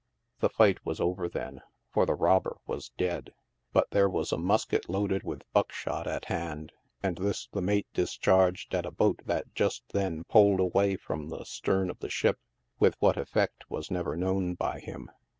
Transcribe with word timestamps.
The 0.39 0.49
fight 0.49 0.83
was 0.83 0.99
over 0.99 1.29
then, 1.29 1.61
for 1.93 2.07
the 2.07 2.15
rob 2.15 2.45
ber 2.45 2.57
was 2.65 2.89
dead; 2.97 3.35
but 3.71 3.91
there 3.91 4.09
was 4.09 4.31
a 4.31 4.37
musket 4.39 4.89
loaded 4.89 5.21
with 5.21 5.43
buckshot 5.53 6.07
at 6.07 6.25
hand, 6.25 6.71
and 7.03 7.17
this 7.19 7.47
the 7.51 7.61
mate 7.61 7.85
discharged 7.93 8.73
at 8.73 8.87
a 8.87 8.89
boat 8.89 9.19
that 9.27 9.53
just 9.53 9.83
then 9.93 10.23
pulled 10.23 10.59
away 10.59 10.95
from 10.95 11.29
the 11.29 11.43
stern 11.45 11.91
of 11.91 11.99
the 11.99 12.09
ship, 12.09 12.39
with 12.79 12.95
what 12.99 13.15
effect 13.15 13.69
was 13.69 13.91
never 13.91 14.15
known 14.15 14.55
by 14.55 14.79
him. 14.79 15.11